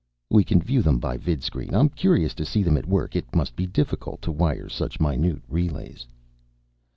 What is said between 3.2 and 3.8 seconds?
must be